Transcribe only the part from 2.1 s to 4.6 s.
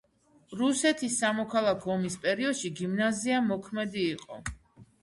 პერიოდში გიმნაზია მოქმედი იყო.